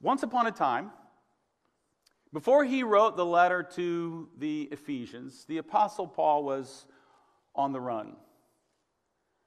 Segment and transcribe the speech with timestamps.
[0.00, 0.90] Once upon a time,
[2.32, 6.86] before he wrote the letter to the Ephesians, the Apostle Paul was
[7.54, 8.16] on the run.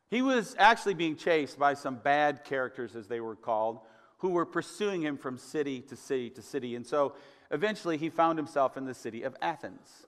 [0.09, 3.79] He was actually being chased by some bad characters, as they were called,
[4.17, 6.75] who were pursuing him from city to city to city.
[6.75, 7.15] And so
[7.49, 10.07] eventually he found himself in the city of Athens.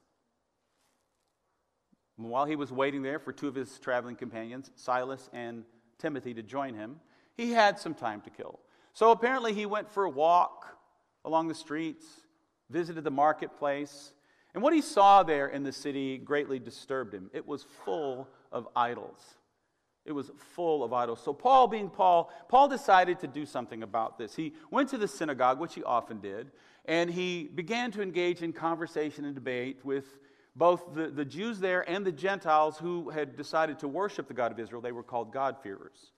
[2.18, 5.64] While he was waiting there for two of his traveling companions, Silas and
[5.98, 7.00] Timothy, to join him,
[7.36, 8.60] he had some time to kill.
[8.94, 10.78] So apparently he went for a walk
[11.26, 12.06] along the streets,
[12.70, 14.14] visited the marketplace,
[14.54, 17.30] and what he saw there in the city greatly disturbed him.
[17.34, 19.20] It was full of idols.
[20.06, 21.22] It was full of idols.
[21.24, 24.36] So, Paul, being Paul, Paul decided to do something about this.
[24.36, 26.52] He went to the synagogue, which he often did,
[26.86, 30.06] and he began to engage in conversation and debate with
[30.56, 34.52] both the, the Jews there and the Gentiles who had decided to worship the God
[34.52, 34.82] of Israel.
[34.82, 36.12] They were called God-fearers.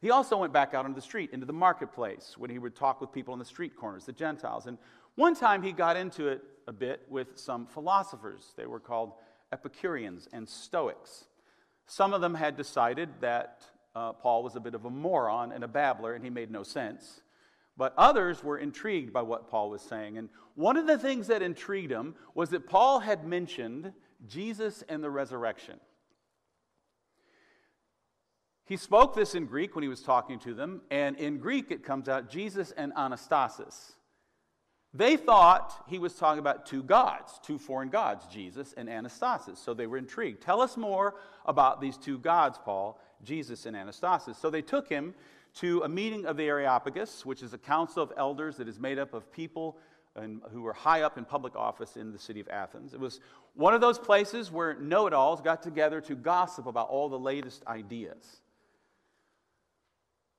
[0.00, 3.00] He also went back out into the street, into the marketplace, when he would talk
[3.00, 4.66] with people on the street corners, the Gentiles.
[4.66, 4.78] And
[5.16, 8.52] one time he got into it a bit with some philosophers.
[8.56, 9.14] They were called
[9.52, 11.24] Epicureans and Stoics.
[11.86, 13.64] Some of them had decided that
[13.96, 16.62] uh, Paul was a bit of a moron and a babbler, and he made no
[16.62, 17.22] sense.
[17.76, 20.18] But others were intrigued by what Paul was saying.
[20.18, 23.92] And one of the things that intrigued them was that Paul had mentioned
[24.26, 25.80] Jesus and the resurrection.
[28.68, 31.82] He spoke this in Greek when he was talking to them, and in Greek it
[31.82, 33.92] comes out Jesus and Anastasis.
[34.92, 39.56] They thought he was talking about two gods, two foreign gods, Jesus and Anastasis.
[39.56, 40.42] So they were intrigued.
[40.42, 41.14] Tell us more
[41.46, 44.36] about these two gods, Paul, Jesus and Anastasis.
[44.36, 45.14] So they took him
[45.56, 48.98] to a meeting of the Areopagus, which is a council of elders that is made
[48.98, 49.78] up of people
[50.14, 52.92] and, who were high up in public office in the city of Athens.
[52.92, 53.20] It was
[53.54, 57.18] one of those places where know it alls got together to gossip about all the
[57.18, 58.42] latest ideas.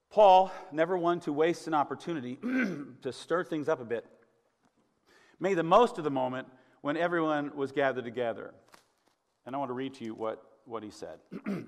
[0.09, 2.35] Paul, never one to waste an opportunity
[3.02, 4.05] to stir things up a bit,
[5.39, 6.47] made the most of the moment
[6.81, 8.53] when everyone was gathered together.
[9.45, 11.20] And I want to read to you what, what he said.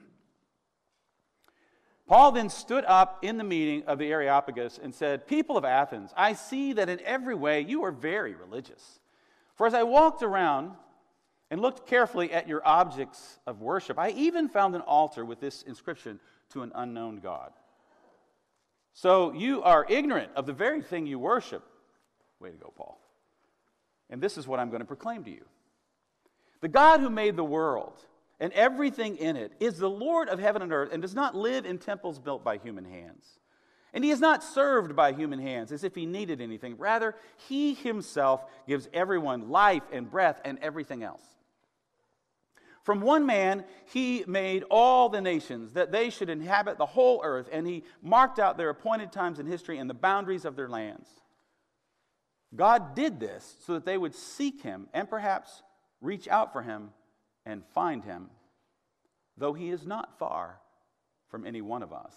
[2.08, 6.12] Paul then stood up in the meeting of the Areopagus and said, People of Athens,
[6.18, 9.00] I see that in every way you are very religious.
[9.56, 10.72] For as I walked around
[11.50, 15.62] and looked carefully at your objects of worship, I even found an altar with this
[15.62, 16.20] inscription
[16.50, 17.52] to an unknown God.
[18.94, 21.64] So you are ignorant of the very thing you worship.
[22.40, 23.00] Way to go, Paul.
[24.10, 25.46] And this is what I'm going to proclaim to you
[26.62, 27.98] The God who made the world
[28.40, 31.66] and everything in it is the Lord of heaven and earth and does not live
[31.66, 33.40] in temples built by human hands.
[33.94, 36.78] And he is not served by human hands as if he needed anything.
[36.78, 37.16] Rather,
[37.50, 41.24] he himself gives everyone life and breath and everything else.
[42.84, 47.48] From one man, he made all the nations that they should inhabit the whole earth,
[47.52, 51.08] and he marked out their appointed times in history and the boundaries of their lands.
[52.56, 55.64] God did this so that they would seek him and perhaps
[56.02, 56.90] reach out for him
[57.46, 58.30] and find him,
[59.38, 60.60] though he is not far
[61.30, 62.16] from any one of us.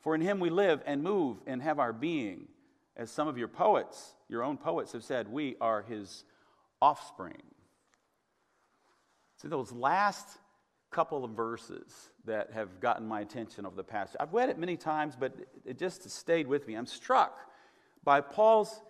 [0.00, 2.48] For in him we live and move and have our being.
[2.96, 6.24] As some of your poets, your own poets, have said, we are his
[6.82, 7.42] offspring.
[9.40, 10.26] See, those last
[10.90, 14.16] couple of verses that have gotten my attention over the past.
[14.20, 15.34] I've read it many times, but
[15.64, 16.74] it just stayed with me.
[16.74, 17.38] I'm struck
[18.04, 18.82] by Paul's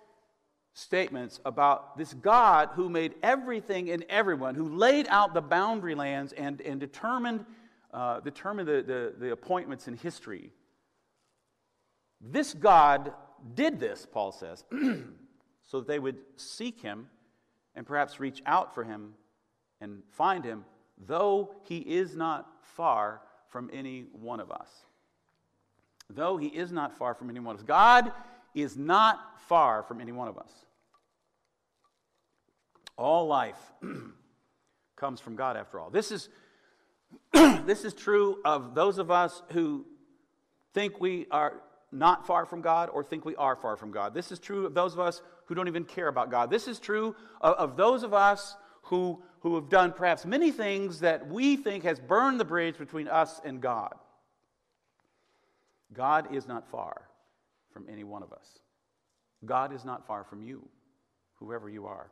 [0.72, 6.32] statements about this God who made everything and everyone, who laid out the boundary lands
[6.32, 7.44] and, and determined,
[7.92, 10.52] uh, determined the, the, the appointments in history.
[12.20, 13.12] This God
[13.54, 14.64] did this, Paul says,
[15.64, 17.08] so that they would seek him
[17.74, 19.14] and perhaps reach out for him
[19.80, 20.64] and find him,
[21.06, 24.68] though he is not far from any one of us.
[26.08, 27.66] Though he is not far from any one of us.
[27.66, 28.12] God
[28.54, 30.52] is not far from any one of us.
[32.96, 33.58] All life
[34.96, 35.90] comes from God, after all.
[35.90, 36.28] This is,
[37.32, 39.86] this is true of those of us who
[40.74, 41.62] think we are
[41.92, 44.14] not far from God or think we are far from God.
[44.14, 46.50] This is true of those of us who don't even care about God.
[46.50, 48.56] This is true of, of those of us
[48.90, 53.06] who, who have done perhaps many things that we think has burned the bridge between
[53.06, 53.94] us and God.
[55.92, 57.02] God is not far
[57.72, 58.58] from any one of us.
[59.46, 60.68] God is not far from you,
[61.36, 62.10] whoever you are.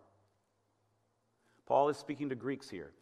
[1.67, 2.93] Paul is speaking to Greeks here.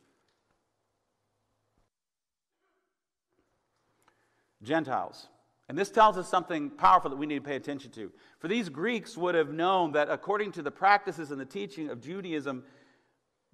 [4.62, 5.28] Gentiles.
[5.68, 8.10] And this tells us something powerful that we need to pay attention to.
[8.38, 12.00] For these Greeks would have known that according to the practices and the teaching of
[12.00, 12.64] Judaism,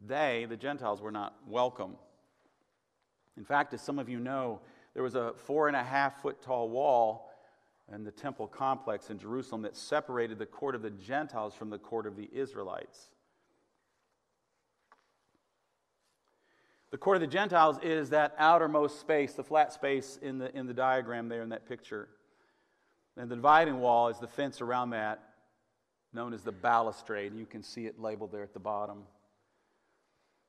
[0.06, 1.96] they, the Gentiles, were not welcome.
[3.37, 4.60] In fact, as some of you know,
[4.94, 7.31] there was a four and a half foot tall wall
[7.93, 11.78] in the temple complex in Jerusalem that separated the court of the Gentiles from the
[11.78, 13.08] court of the Israelites.
[16.90, 20.66] The court of the Gentiles is that outermost space, the flat space in the, in
[20.66, 22.08] the diagram there in that picture.
[23.16, 25.22] And the dividing wall is the fence around that,
[26.12, 27.34] known as the balustrade.
[27.34, 29.05] You can see it labeled there at the bottom.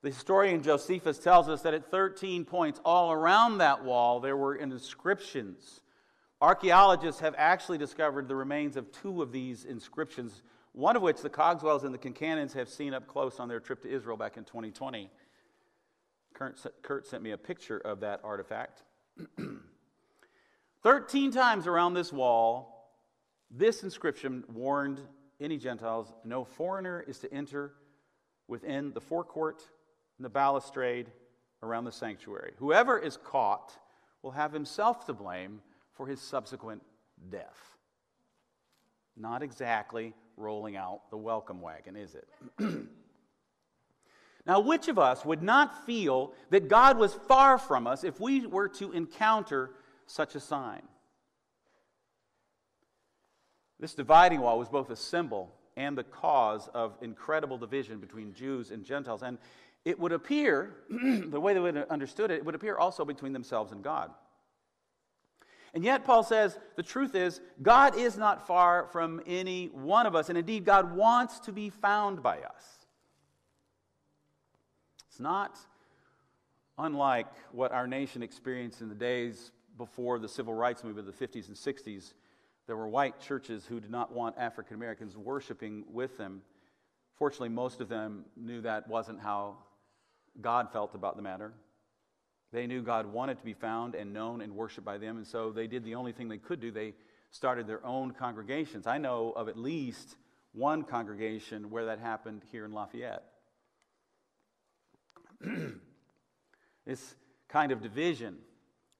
[0.04, 4.54] The historian Josephus tells us that at 13 points all around that wall there were
[4.54, 5.80] inscriptions.
[6.42, 10.42] Archaeologists have actually discovered the remains of two of these inscriptions,
[10.72, 13.80] one of which the Cogswells and the Kincannons have seen up close on their trip
[13.80, 15.10] to Israel back in 2020.
[16.34, 18.82] Kurt, Kurt sent me a picture of that artifact.
[20.82, 22.90] 13 times around this wall,
[23.50, 25.00] this inscription warned
[25.40, 27.72] any Gentiles no foreigner is to enter
[28.48, 29.62] within the forecourt
[30.24, 31.10] the balustrade
[31.62, 32.52] around the sanctuary.
[32.58, 33.72] Whoever is caught
[34.22, 35.60] will have himself to blame
[35.92, 36.82] for his subsequent
[37.30, 37.76] death.
[39.16, 42.28] Not exactly rolling out the welcome wagon, is it?
[44.46, 48.46] now, which of us would not feel that God was far from us if we
[48.46, 49.70] were to encounter
[50.06, 50.82] such a sign?
[53.78, 58.70] This dividing wall was both a symbol and the cause of incredible division between Jews
[58.70, 59.22] and Gentiles.
[59.22, 59.38] And
[59.84, 63.32] it would appear, the way they would have understood it, it would appear also between
[63.32, 64.10] themselves and God.
[65.74, 70.14] And yet, Paul says, the truth is, God is not far from any one of
[70.14, 72.86] us, and indeed, God wants to be found by us.
[75.08, 75.58] It's not
[76.78, 81.26] unlike what our nation experienced in the days before the civil rights movement of the
[81.26, 82.14] 50s and 60s.
[82.66, 86.42] There were white churches who did not want African Americans worshiping with them.
[87.16, 89.56] Fortunately, most of them knew that wasn't how
[90.40, 91.52] God felt about the matter.
[92.52, 95.50] They knew God wanted to be found and known and worshiped by them, and so
[95.50, 96.70] they did the only thing they could do.
[96.70, 96.94] They
[97.30, 98.86] started their own congregations.
[98.86, 100.16] I know of at least
[100.52, 103.24] one congregation where that happened here in Lafayette.
[106.86, 107.16] this
[107.48, 108.36] kind of division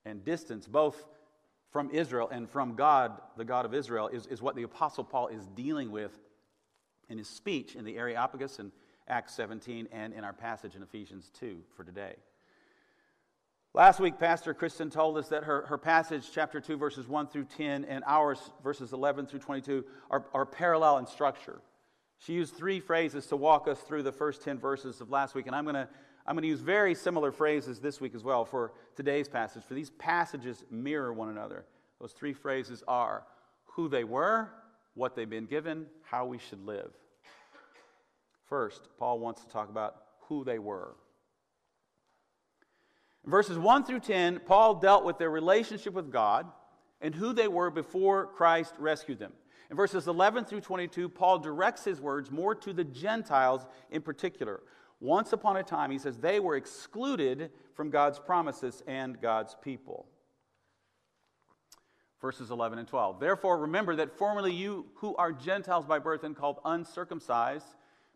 [0.04, 1.06] and distance, both
[1.70, 5.28] from Israel and from God, the God of Israel, is, is what the Apostle Paul
[5.28, 6.12] is dealing with
[7.08, 8.72] in his speech in the Areopagus in
[9.08, 12.14] Acts 17 and in our passage in Ephesians 2 for today.
[13.74, 17.46] Last week, Pastor Kristen told us that her, her passage, chapter 2, verses 1 through
[17.56, 21.60] 10, and ours, verses 11 through 22, are, are parallel in structure.
[22.18, 25.46] She used three phrases to walk us through the first 10 verses of last week,
[25.46, 25.88] and I'm going to
[26.26, 29.74] I'm going to use very similar phrases this week as well for today's passage, for
[29.74, 31.66] these passages mirror one another.
[32.00, 33.26] Those three phrases are
[33.64, 34.48] who they were,
[34.94, 36.92] what they've been given, how we should live.
[38.48, 39.96] First, Paul wants to talk about
[40.28, 40.94] who they were.
[43.24, 46.46] In verses 1 through 10, Paul dealt with their relationship with God
[47.00, 49.32] and who they were before Christ rescued them.
[49.70, 54.60] In verses 11 through 22, Paul directs his words more to the Gentiles in particular.
[55.00, 60.06] Once upon a time, he says, they were excluded from God's promises and God's people.
[62.20, 63.20] Verses 11 and 12.
[63.20, 67.66] Therefore, remember that formerly you who are Gentiles by birth and called uncircumcised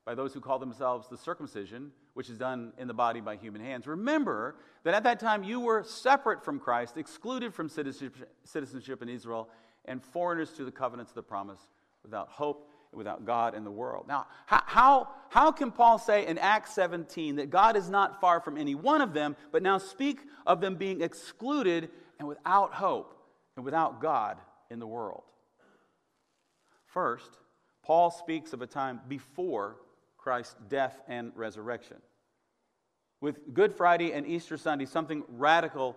[0.08, 3.60] by those who call themselves the circumcision, which is done in the body by human
[3.60, 3.86] hands.
[3.86, 9.50] Remember that at that time you were separate from Christ, excluded from citizenship in Israel,
[9.84, 11.60] and foreigners to the covenants of the promise,
[12.02, 14.06] without hope and without God in the world.
[14.08, 18.56] Now, how, how can Paul say in Acts 17 that God is not far from
[18.56, 23.14] any one of them, but now speak of them being excluded and without hope
[23.56, 24.38] and without God
[24.70, 25.24] in the world?
[26.86, 27.28] First,
[27.82, 29.76] Paul speaks of a time before
[30.28, 31.96] Christ's death and resurrection.
[33.22, 35.96] With Good Friday and Easter Sunday, something radical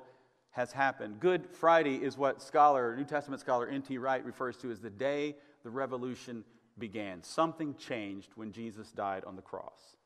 [0.51, 1.19] has happened.
[1.19, 3.97] Good Friday is what scholar, New Testament scholar N.T.
[3.97, 5.35] Wright refers to as the day
[5.65, 6.45] the revolution
[6.79, 7.21] began.
[7.23, 9.97] Something changed when Jesus died on the cross.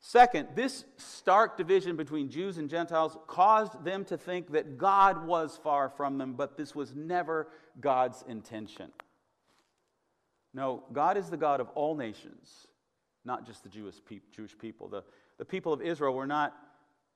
[0.00, 5.56] Second, this stark division between Jews and Gentiles caused them to think that God was
[5.62, 7.46] far from them, but this was never
[7.80, 8.90] God's intention.
[10.52, 12.66] No, God is the God of all nations,
[13.24, 13.96] not just the Jewish
[14.34, 14.88] Jewish people.
[14.88, 15.04] The
[15.38, 16.54] the people of Israel were not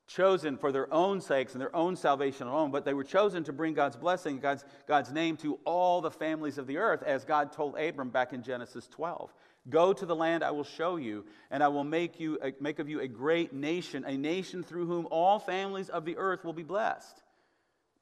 [0.08, 3.52] chosen for their own sakes and their own salvation alone, but they were chosen to
[3.52, 7.52] bring God's blessing, God's, God's name to all the families of the earth, as God
[7.52, 9.32] told Abram back in Genesis 12.
[9.68, 12.78] Go to the land I will show you, and I will make, you, uh, make
[12.78, 16.52] of you a great nation, a nation through whom all families of the earth will
[16.52, 17.22] be blessed.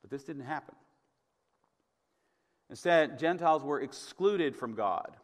[0.02, 0.74] But this didn't happen.
[2.68, 5.16] Instead, Gentiles were excluded from God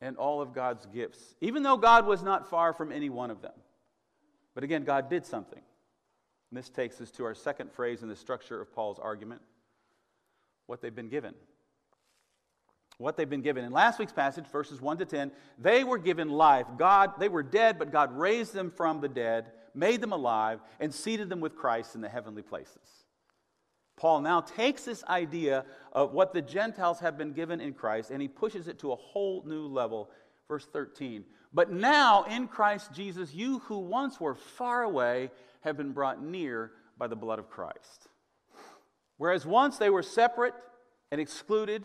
[0.00, 3.42] and all of God's gifts, even though God was not far from any one of
[3.42, 3.52] them.
[4.54, 5.60] But again, God did something.
[6.50, 9.42] And this takes us to our second phrase in the structure of Paul's argument
[10.66, 11.34] what they've been given.
[12.98, 13.64] what they've been given.
[13.64, 16.66] In last week's passage, verses 1 to 10, they were given life.
[16.76, 20.92] God, they were dead, but God raised them from the dead, made them alive, and
[20.92, 23.04] seated them with Christ in the heavenly places.
[23.98, 28.22] Paul now takes this idea of what the Gentiles have been given in Christ and
[28.22, 30.08] he pushes it to a whole new level.
[30.46, 31.24] Verse 13.
[31.52, 35.30] But now in Christ Jesus, you who once were far away
[35.62, 38.06] have been brought near by the blood of Christ.
[39.16, 40.54] Whereas once they were separate
[41.10, 41.82] and excluded,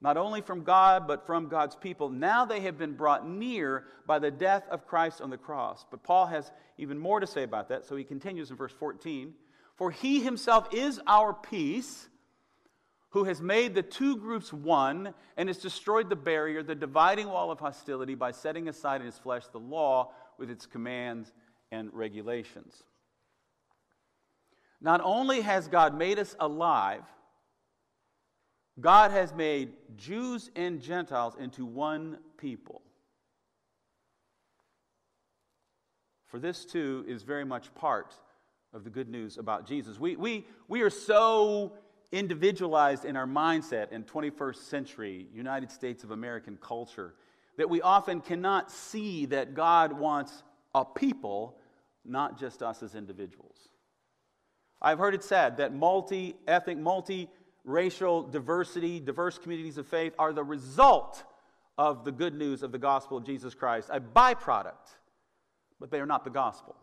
[0.00, 2.08] not only from God, but from God's people.
[2.08, 5.84] Now they have been brought near by the death of Christ on the cross.
[5.90, 9.34] But Paul has even more to say about that, so he continues in verse 14.
[9.82, 12.08] For he himself is our peace,
[13.10, 17.50] who has made the two groups one and has destroyed the barrier, the dividing wall
[17.50, 21.32] of hostility, by setting aside in his flesh the law with its commands
[21.72, 22.84] and regulations.
[24.80, 27.02] Not only has God made us alive,
[28.78, 32.82] God has made Jews and Gentiles into one people.
[36.28, 38.14] For this too is very much part
[38.72, 39.98] of the good news about Jesus.
[39.98, 41.72] We, we, we are so
[42.10, 47.14] individualized in our mindset in 21st century United States of American culture
[47.56, 50.42] that we often cannot see that God wants
[50.74, 51.56] a people,
[52.04, 53.56] not just us as individuals.
[54.80, 57.28] I've heard it said that multi ethnic, multi
[57.64, 61.22] racial diversity, diverse communities of faith are the result
[61.78, 64.96] of the good news of the gospel of Jesus Christ, a byproduct,
[65.78, 66.74] but they are not the gospel.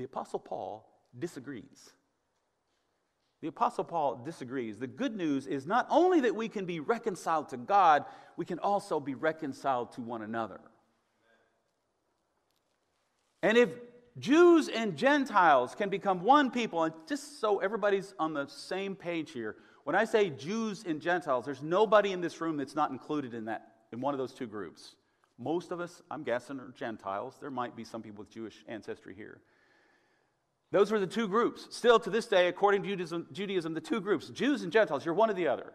[0.00, 0.88] The Apostle Paul
[1.18, 1.90] disagrees.
[3.42, 4.78] The Apostle Paul disagrees.
[4.78, 8.06] The good news is not only that we can be reconciled to God,
[8.38, 10.62] we can also be reconciled to one another.
[13.42, 13.68] And if
[14.18, 19.32] Jews and Gentiles can become one people, and just so everybody's on the same page
[19.32, 23.34] here, when I say Jews and Gentiles, there's nobody in this room that's not included
[23.34, 24.94] in that, in one of those two groups.
[25.38, 27.36] Most of us, I'm guessing, are Gentiles.
[27.38, 29.42] There might be some people with Jewish ancestry here.
[30.72, 31.66] Those were the two groups.
[31.70, 35.14] Still to this day, according to Judaism, Judaism, the two groups, Jews and Gentiles, you're
[35.14, 35.72] one or the other.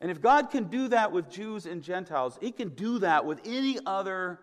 [0.00, 3.40] And if God can do that with Jews and Gentiles, He can do that with
[3.46, 4.40] any other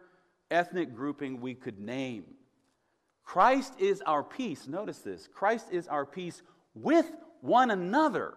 [0.49, 2.25] ethnic grouping we could name.
[3.23, 4.67] Christ is our peace.
[4.67, 6.41] Notice this Christ is our peace
[6.73, 8.33] with one another.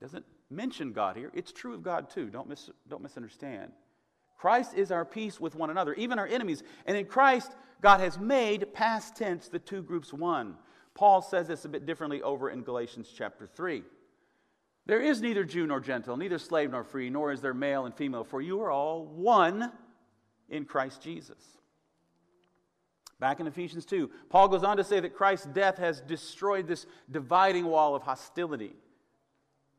[0.00, 1.30] Doesn't mention God here.
[1.34, 2.30] It's true of God too.
[2.30, 3.72] Don't, mis- don't misunderstand.
[4.38, 6.62] Christ is our peace with one another, even our enemies.
[6.86, 7.52] And in Christ,
[7.82, 10.54] God has made, past tense, the two groups one.
[10.94, 13.82] Paul says this a bit differently over in Galatians chapter 3.
[14.86, 17.94] There is neither Jew nor Gentile, neither slave nor free, nor is there male and
[17.94, 19.70] female, for you are all one
[20.48, 21.58] in Christ Jesus.
[23.20, 26.86] Back in Ephesians 2, Paul goes on to say that Christ's death has destroyed this
[27.10, 28.76] dividing wall of hostility.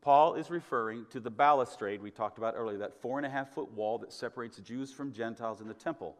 [0.01, 3.53] Paul is referring to the balustrade we talked about earlier, that four and a half
[3.53, 6.15] foot wall that separates Jews from Gentiles in the temple.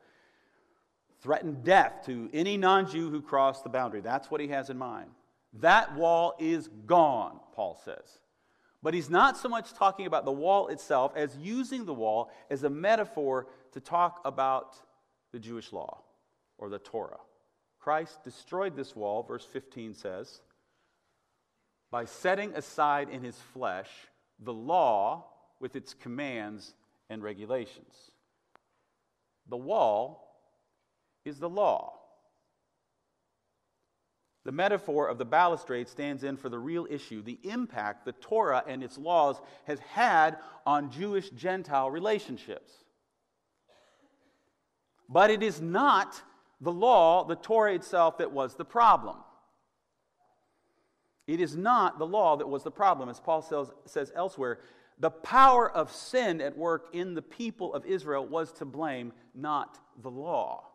[1.21, 4.01] Threatened death to any non Jew who crossed the boundary.
[4.01, 5.09] That's what he has in mind.
[5.53, 8.19] That wall is gone, Paul says.
[8.81, 12.63] But he's not so much talking about the wall itself as using the wall as
[12.63, 14.77] a metaphor to talk about
[15.31, 16.01] the Jewish law
[16.57, 17.19] or the Torah.
[17.79, 20.41] Christ destroyed this wall, verse 15 says
[21.91, 23.89] by setting aside in his flesh
[24.39, 25.25] the law
[25.60, 26.74] with its commands
[27.10, 28.12] and regulations.
[29.48, 30.29] The wall
[31.25, 31.96] is the law.
[34.46, 38.63] The metaphor of the balustrade stands in for the real issue, the impact the Torah
[38.65, 42.72] and its laws has had on Jewish Gentile relationships.
[45.10, 46.22] But it is not
[46.62, 49.17] the law, the Torah itself, that was the problem.
[51.29, 54.57] It is not the law that was the problem, as Paul says, says elsewhere.
[54.98, 59.77] The power of sin at work in the people of Israel was to blame, not
[60.01, 60.65] the law.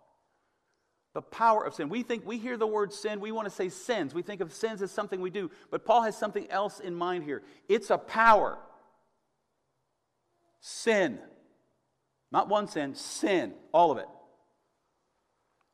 [1.12, 1.88] The power of sin.
[1.88, 4.14] We think we hear the word sin, we want to say sins.
[4.14, 7.24] We think of sins as something we do, but Paul has something else in mind
[7.24, 7.42] here.
[7.68, 8.56] It's a power.
[10.60, 11.18] Sin.
[12.30, 14.08] Not one sin, sin, all of it.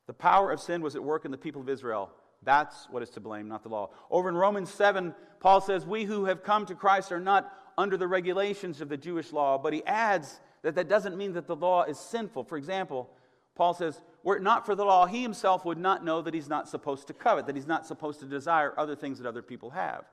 [0.07, 2.11] The power of sin was at work in the people of Israel.
[2.43, 3.91] That's what is to blame, not the law.
[4.09, 7.97] Over in Romans 7, Paul says, We who have come to Christ are not under
[7.97, 11.55] the regulations of the Jewish law, but he adds that that doesn't mean that the
[11.55, 12.43] law is sinful.
[12.45, 13.09] For example,
[13.55, 16.49] Paul says, Were it not for the law, he himself would not know that he's
[16.49, 19.69] not supposed to covet, that he's not supposed to desire other things that other people
[19.71, 20.05] have.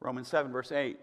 [0.00, 0.98] Romans 7, verse 8.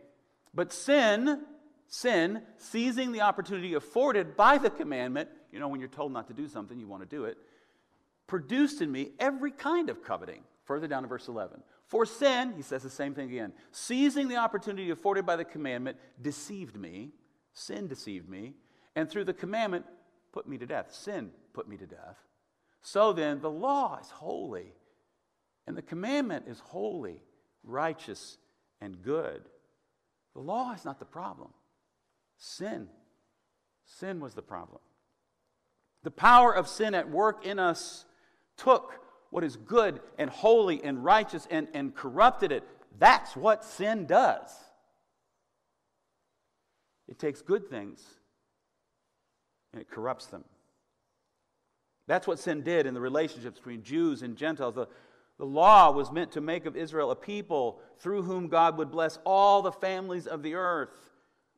[0.54, 1.44] But sin,
[1.88, 6.34] sin, seizing the opportunity afforded by the commandment, you know, when you're told not to
[6.34, 7.38] do something, you want to do it
[8.30, 10.44] produced in me every kind of coveting.
[10.64, 11.62] Further down in verse 11.
[11.88, 15.98] For sin, he says the same thing again, seizing the opportunity afforded by the commandment,
[16.22, 17.10] deceived me.
[17.54, 18.54] Sin deceived me.
[18.96, 19.86] And through the commandment,
[20.32, 20.94] put me to death.
[20.94, 22.18] Sin put me to death.
[22.84, 24.74] So then, the law is holy,
[25.68, 27.24] and the commandment is holy,
[27.64, 28.38] righteous,
[28.80, 29.42] and good.
[30.36, 31.50] The law is not the problem.
[32.38, 32.88] Sin.
[33.86, 34.80] Sin was the problem.
[36.04, 38.06] The power of sin at work in us
[38.60, 39.00] took
[39.30, 42.64] what is good and holy and righteous and, and corrupted it.
[42.98, 44.50] That's what sin does.
[47.08, 48.04] It takes good things
[49.74, 50.44] and it corrupts them.
[52.08, 54.76] That's what sin did in the relationships between Jews and Gentiles.
[54.76, 54.88] The,
[55.38, 59.20] the law was meant to make of Israel a people through whom God would bless
[59.26, 60.90] all the families of the earth.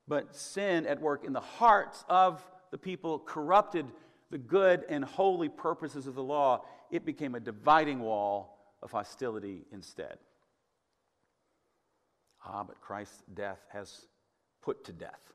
[0.07, 3.85] But sin at work in the hearts of the people corrupted
[4.31, 6.65] the good and holy purposes of the law.
[6.89, 10.17] It became a dividing wall of hostility instead.
[12.43, 14.07] Ah, but Christ's death has
[14.61, 15.33] put to death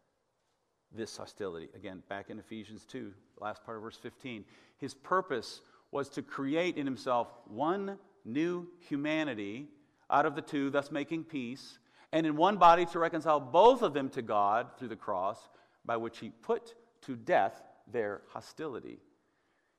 [0.93, 1.69] this hostility.
[1.77, 4.45] Again, back in Ephesians 2, last part of verse 15.
[4.79, 5.61] His purpose
[5.93, 9.69] was to create in himself one new humanity
[10.11, 11.79] out of the two, thus making peace,
[12.13, 15.39] and in one body to reconcile both of them to God through the cross,
[15.85, 18.99] by which he put to death their hostility.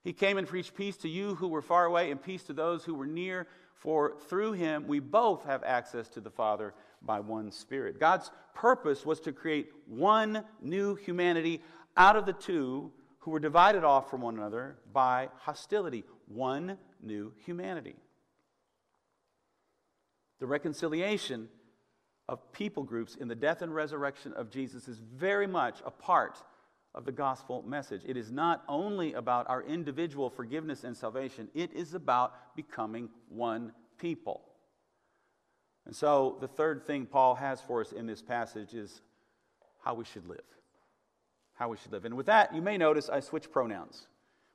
[0.03, 2.83] He came and preached peace to you who were far away and peace to those
[2.83, 7.51] who were near, for through him we both have access to the Father by one
[7.51, 7.99] Spirit.
[7.99, 11.61] God's purpose was to create one new humanity
[11.95, 16.05] out of the two who were divided off from one another by hostility.
[16.27, 17.95] One new humanity.
[20.39, 21.49] The reconciliation
[22.29, 26.37] of people groups in the death and resurrection of Jesus is very much a part
[26.96, 28.01] of the gospel message.
[28.06, 33.72] It is not only about our individual forgiveness and salvation, it is about becoming one
[33.98, 34.41] people.
[35.86, 39.01] And so, the third thing Paul has for us in this passage is
[39.79, 40.39] how we should live.
[41.53, 42.03] How we should live.
[42.03, 44.07] And with that, you may notice I switch pronouns.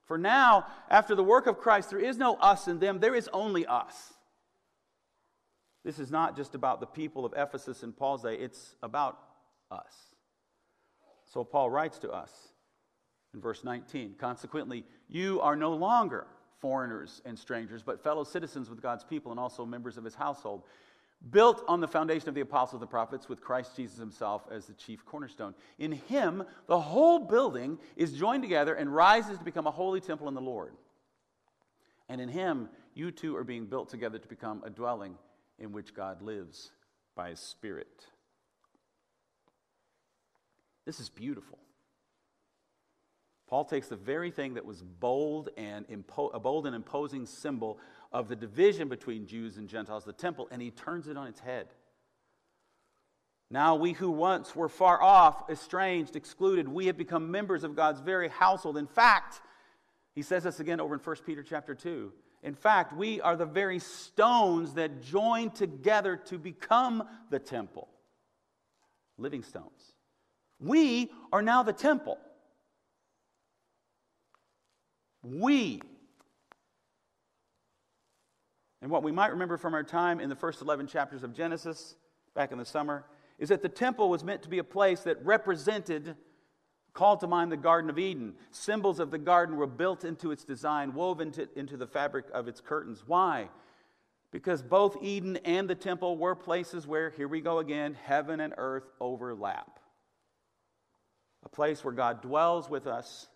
[0.04, 3.30] For now, after the work of Christ, there is no us and them, there is
[3.32, 4.12] only us.
[5.84, 9.18] This is not just about the people of Ephesus in Paul's day, it's about
[9.70, 10.11] us.
[11.32, 12.30] So Paul writes to us
[13.32, 16.26] in verse 19 Consequently, you are no longer
[16.60, 20.62] foreigners and strangers, but fellow citizens with God's people and also members of his household
[21.30, 24.66] built on the foundation of the apostles and the prophets, with Christ Jesus himself as
[24.66, 25.54] the chief cornerstone.
[25.78, 30.28] In him, the whole building is joined together and rises to become a holy temple
[30.28, 30.74] in the Lord.
[32.08, 35.14] And in him, you too are being built together to become a dwelling
[35.60, 36.72] in which God lives
[37.14, 38.06] by his Spirit.
[40.84, 41.58] This is beautiful.
[43.48, 47.78] Paul takes the very thing that was bold and impo- a bold and imposing symbol
[48.10, 51.40] of the division between Jews and Gentiles, the temple, and he turns it on its
[51.40, 51.66] head.
[53.50, 58.00] Now, we who once were far off, estranged, excluded, we have become members of God's
[58.00, 58.78] very household.
[58.78, 59.42] In fact,
[60.14, 62.10] he says this again over in 1 Peter chapter 2.
[62.42, 67.88] In fact, we are the very stones that join together to become the temple.
[69.18, 69.92] Living stones.
[70.62, 72.18] We are now the temple.
[75.22, 75.82] We
[78.82, 81.94] and what we might remember from our time in the first 11 chapters of Genesis
[82.34, 83.04] back in the summer
[83.38, 86.16] is that the temple was meant to be a place that represented,
[86.92, 88.34] called to mind the Garden of Eden.
[88.50, 92.48] Symbols of the garden were built into its design, woven to, into the fabric of
[92.48, 93.04] its curtains.
[93.06, 93.48] Why?
[94.32, 98.52] Because both Eden and the temple were places where, here we go again, heaven and
[98.56, 99.78] earth overlap.
[101.44, 103.28] A place where God dwells with us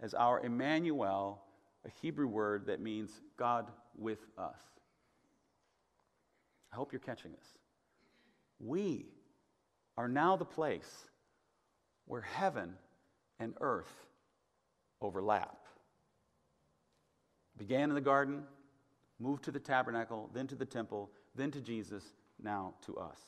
[0.00, 1.42] as our Emmanuel,
[1.84, 4.60] a Hebrew word that means God with us.
[6.72, 7.46] I hope you're catching this.
[8.60, 9.06] We
[9.96, 11.08] are now the place
[12.06, 12.74] where heaven
[13.38, 13.92] and earth
[15.00, 15.56] overlap.
[17.56, 18.42] Began in the garden,
[19.18, 22.04] moved to the tabernacle, then to the temple, then to Jesus,
[22.42, 23.18] now to us.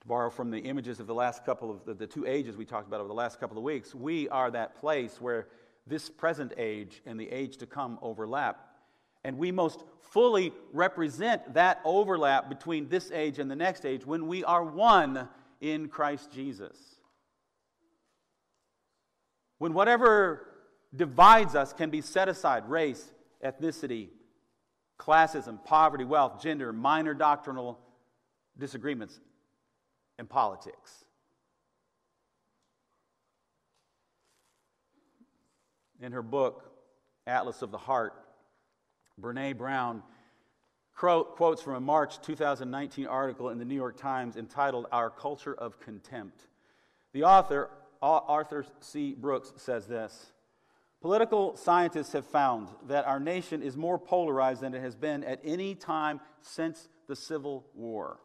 [0.00, 2.64] To borrow from the images of the last couple of the, the two ages we
[2.64, 5.48] talked about over the last couple of weeks, we are that place where
[5.86, 8.66] this present age and the age to come overlap.
[9.24, 14.26] And we most fully represent that overlap between this age and the next age when
[14.26, 15.28] we are one
[15.60, 16.76] in Christ Jesus.
[19.58, 20.46] When whatever
[20.96, 23.12] divides us can be set aside race,
[23.44, 24.08] ethnicity,
[24.98, 27.78] classism, poverty, wealth, gender, minor doctrinal
[28.58, 29.20] disagreements,
[30.20, 31.06] and politics.
[36.00, 36.70] In her book,
[37.26, 38.12] Atlas of the Heart,
[39.20, 40.02] Brene Brown
[40.94, 45.80] quotes from a March 2019 article in the New York Times entitled Our Culture of
[45.80, 46.46] Contempt.
[47.14, 47.70] The author,
[48.02, 49.14] Arthur C.
[49.18, 50.32] Brooks, says this
[51.00, 55.40] Political scientists have found that our nation is more polarized than it has been at
[55.42, 58.18] any time since the Civil War.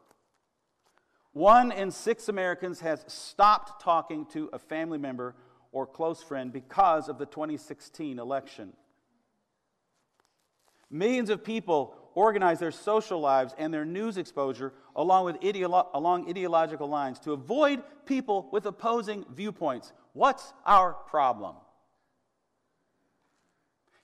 [1.36, 5.36] One in six Americans has stopped talking to a family member
[5.74, 8.72] or close friend because of the 2016 election.
[10.90, 16.30] Millions of people organize their social lives and their news exposure along, with ideolo- along
[16.30, 19.92] ideological lines to avoid people with opposing viewpoints.
[20.14, 21.58] What's our problem?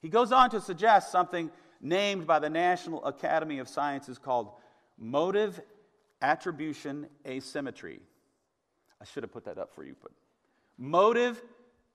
[0.01, 4.51] He goes on to suggest something named by the National Academy of Sciences called
[4.97, 5.61] motive
[6.21, 7.99] attribution asymmetry.
[9.01, 10.11] I should have put that up for you, but
[10.77, 11.41] motive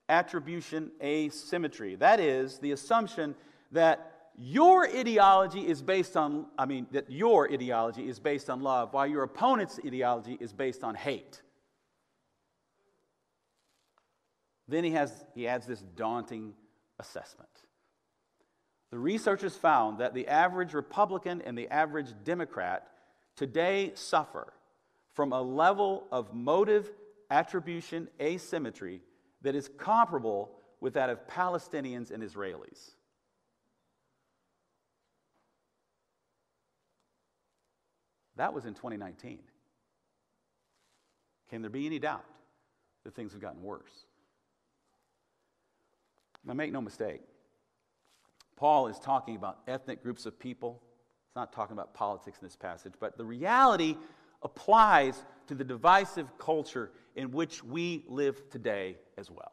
[0.08, 1.96] attribution asymmetry.
[1.96, 3.34] That is the assumption
[3.72, 8.92] that your ideology is based on, I mean, that your ideology is based on love,
[8.92, 11.40] while your opponent's ideology is based on hate.
[14.68, 16.52] Then he, has, he adds this daunting
[16.98, 17.48] assessment.
[18.90, 22.88] The researchers found that the average Republican and the average Democrat
[23.36, 24.52] today suffer
[25.12, 26.90] from a level of motive
[27.30, 29.00] attribution asymmetry
[29.42, 32.90] that is comparable with that of Palestinians and Israelis.
[38.36, 39.38] That was in 2019.
[41.48, 42.24] Can there be any doubt
[43.04, 44.04] that things have gotten worse?
[46.44, 47.22] Now, make no mistake,
[48.56, 50.82] Paul is talking about ethnic groups of people.
[51.36, 53.98] He's not talking about politics in this passage, but the reality
[54.42, 59.52] applies to the divisive culture in which we live today as well.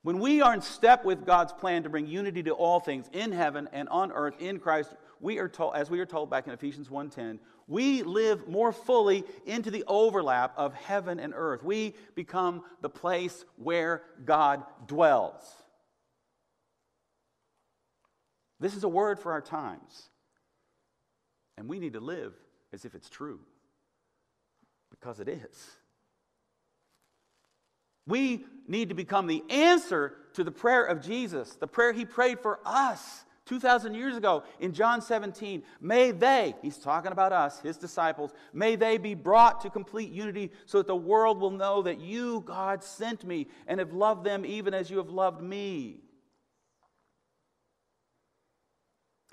[0.00, 3.32] When we are in step with God's plan to bring unity to all things in
[3.32, 6.54] heaven and on earth in Christ, we are told, as we are told back in
[6.54, 11.62] Ephesians 1:10, we live more fully into the overlap of heaven and earth.
[11.62, 15.63] We become the place where God dwells.
[18.64, 20.08] This is a word for our times.
[21.58, 22.32] And we need to live
[22.72, 23.40] as if it's true.
[24.90, 25.70] Because it is.
[28.06, 32.40] We need to become the answer to the prayer of Jesus, the prayer he prayed
[32.40, 35.62] for us 2,000 years ago in John 17.
[35.82, 40.50] May they, he's talking about us, his disciples, may they be brought to complete unity
[40.64, 44.46] so that the world will know that you, God, sent me and have loved them
[44.46, 46.03] even as you have loved me.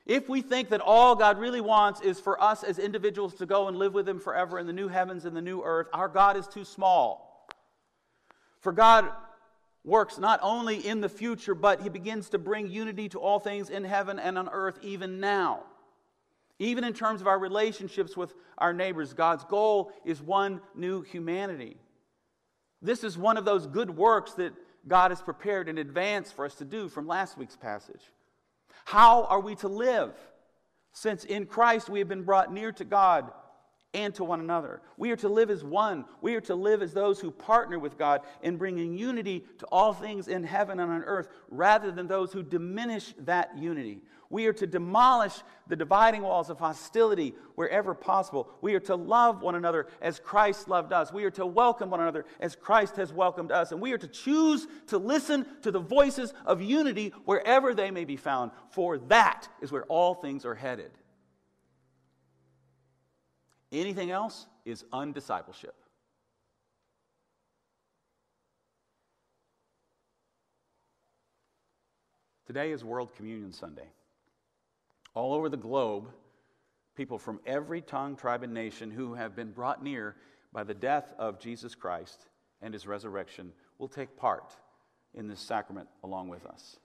[0.06, 3.68] If we think that all God really wants is for us as individuals to go
[3.68, 6.38] and live with Him forever in the new heavens and the new earth, our God
[6.38, 7.48] is too small.
[8.60, 9.12] For God
[9.84, 13.70] works not only in the future, but he begins to bring unity to all things
[13.70, 15.64] in heaven and on earth even now.
[16.60, 21.78] Even in terms of our relationships with our neighbors, God's goal is one new humanity.
[22.84, 24.54] This is one of those good works that
[24.88, 28.02] God has prepared in advance for us to do from last week's passage.
[28.86, 30.14] How are we to live?
[30.94, 33.32] Since in Christ we have been brought near to God
[33.94, 34.82] and to one another.
[34.98, 36.06] We are to live as one.
[36.22, 39.94] We are to live as those who partner with God in bringing unity to all
[39.94, 44.02] things in heaven and on earth rather than those who diminish that unity.
[44.32, 45.34] We are to demolish
[45.68, 48.50] the dividing walls of hostility wherever possible.
[48.62, 51.12] We are to love one another as Christ loved us.
[51.12, 53.74] We are to welcome one another as Christ has welcomed us.
[53.74, 58.06] And we are to choose to listen to the voices of unity wherever they may
[58.06, 60.92] be found, for that is where all things are headed.
[63.70, 65.76] Anything else is undiscipleship.
[72.48, 73.88] Today is World Communion Sunday.
[75.14, 76.10] All over the globe,
[76.96, 80.16] people from every tongue, tribe, and nation who have been brought near
[80.54, 82.28] by the death of Jesus Christ
[82.62, 84.56] and his resurrection will take part
[85.14, 86.78] in this sacrament along with us.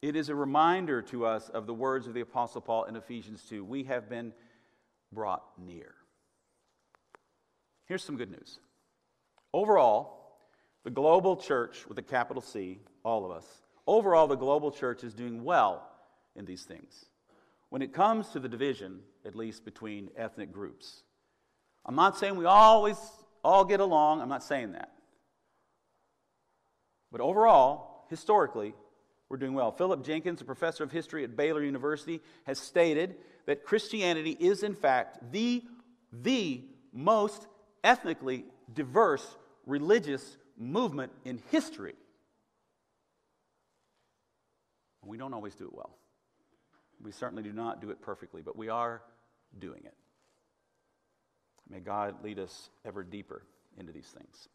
[0.00, 3.42] It is a reminder to us of the words of the Apostle Paul in Ephesians
[3.48, 3.64] 2.
[3.64, 4.32] We have been
[5.12, 5.94] brought near.
[7.86, 8.60] Here's some good news.
[9.52, 10.38] Overall,
[10.84, 13.46] the global church with a capital C, all of us,
[13.86, 15.88] overall, the global church is doing well
[16.38, 17.04] in these things.
[17.68, 21.02] When it comes to the division, at least between ethnic groups,
[21.84, 22.96] I'm not saying we always
[23.44, 24.92] all get along, I'm not saying that.
[27.10, 28.74] But overall, historically,
[29.28, 29.72] we're doing well.
[29.72, 34.74] Philip Jenkins, a professor of history at Baylor University, has stated that Christianity is, in
[34.74, 35.62] fact, the,
[36.12, 37.46] the most
[37.84, 41.94] ethnically diverse religious movement in history.
[45.04, 45.96] We don't always do it well.
[47.02, 49.02] We certainly do not do it perfectly, but we are
[49.58, 49.94] doing it.
[51.68, 53.42] May God lead us ever deeper
[53.76, 54.48] into these things.